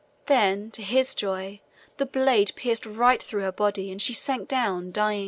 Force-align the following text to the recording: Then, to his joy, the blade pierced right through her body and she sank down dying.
Then, 0.25 0.71
to 0.71 0.81
his 0.81 1.13
joy, 1.13 1.59
the 1.97 2.07
blade 2.07 2.53
pierced 2.55 2.87
right 2.87 3.21
through 3.21 3.43
her 3.43 3.51
body 3.51 3.91
and 3.91 4.01
she 4.01 4.13
sank 4.13 4.47
down 4.49 4.91
dying. 4.91 5.19